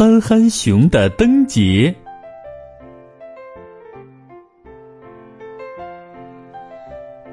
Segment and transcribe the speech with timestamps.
[0.00, 1.94] 憨憨熊的灯节。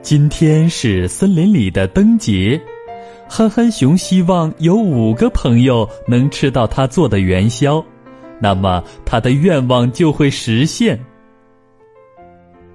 [0.01, 2.61] 今天是森林里的灯节，
[3.25, 7.81] 憨憨熊希望有五个朋友能吃到他做的元宵，
[8.37, 10.99] 那么他的愿望就会实现。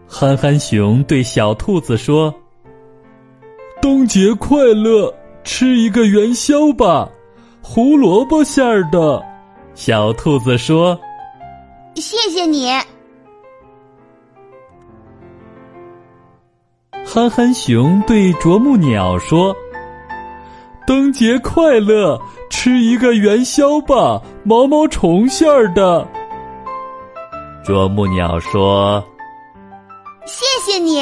[0.07, 2.35] 憨憨熊对小兔子说
[3.83, 5.15] ：“灯节快乐，
[5.45, 7.11] 吃一个元宵吧，
[7.61, 9.23] 胡萝卜馅儿的。”
[9.75, 10.97] 小兔子说
[11.97, 12.71] ：“谢谢你。”
[17.05, 19.53] 憨憨熊对啄木鸟说
[20.87, 26.07] ：“灯节快乐，吃一个元宵吧，毛毛虫馅儿的。”
[27.65, 29.05] 啄木鸟说
[30.27, 31.01] ：“谢谢你。”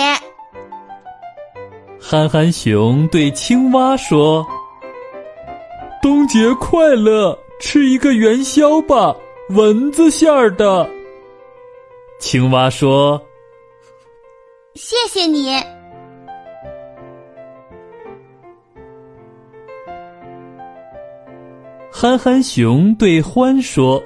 [2.00, 4.46] 憨憨熊对青蛙说
[6.02, 9.14] ：“冬节快乐。”吃一个元宵吧，
[9.50, 10.88] 蚊子馅儿的。
[12.18, 13.22] 青蛙说
[14.74, 15.50] ：“谢谢你。”
[21.92, 24.02] 憨憨熊对獾说：“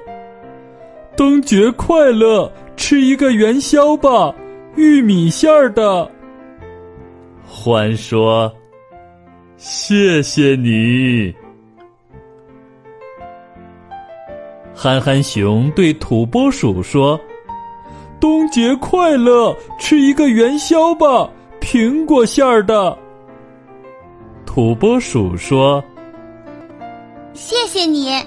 [1.15, 4.35] 冬节快乐，吃一个元宵吧，
[4.75, 6.11] 玉米馅儿的。”
[7.49, 8.53] 獾说
[9.55, 11.33] ：“谢谢你。”
[14.75, 17.17] 憨憨熊对土拨鼠说
[18.19, 21.29] ：“冬节快乐，吃一个元宵吧，
[21.61, 22.95] 苹果馅儿的。”
[24.45, 25.81] 土拨鼠说
[27.33, 28.21] ：“谢谢你。”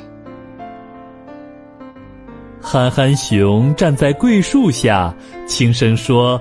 [2.61, 5.15] 憨憨熊站在桂树下，
[5.47, 6.41] 轻声说：“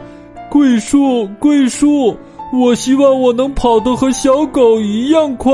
[0.50, 2.18] 桂树，桂树，
[2.54, 5.54] 我希望我能跑得和小狗一样快。”